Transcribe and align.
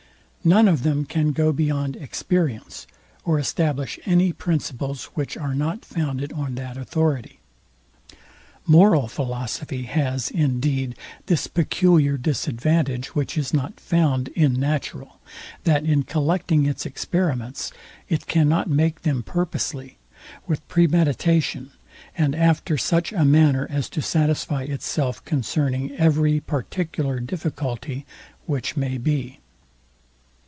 None 0.43 0.67
of 0.67 0.81
them 0.81 1.05
can 1.05 1.33
go 1.33 1.51
beyond 1.53 1.95
experience, 1.95 2.87
or 3.23 3.37
establish 3.37 3.99
any 4.07 4.33
principles 4.33 5.03
which 5.13 5.37
are 5.37 5.53
not 5.53 5.85
founded 5.85 6.33
on 6.33 6.55
that 6.55 6.77
authority. 6.77 7.37
Moral 8.65 9.07
philosophy 9.07 9.83
has, 9.83 10.31
indeed, 10.31 10.95
this 11.27 11.45
peculiar 11.45 12.17
disadvantage, 12.17 13.13
which 13.13 13.37
is 13.37 13.53
not 13.53 13.79
found 13.79 14.29
in 14.29 14.59
natural, 14.59 15.19
that 15.63 15.85
in 15.85 16.01
collecting 16.01 16.65
its 16.65 16.87
experiments, 16.87 17.71
it 18.09 18.25
cannot 18.25 18.67
make 18.67 19.03
them 19.03 19.21
purposely, 19.21 19.99
with 20.47 20.67
premeditation, 20.67 21.69
and 22.17 22.33
after 22.33 22.79
such 22.79 23.13
a 23.13 23.23
manner 23.23 23.67
as 23.69 23.87
to 23.89 24.01
satisfy 24.01 24.63
itself 24.63 25.23
concerning 25.23 25.91
every 25.97 26.39
particular 26.39 27.19
difficulty 27.19 28.07
which 28.47 28.75
may 28.75 28.97
be. 28.97 29.37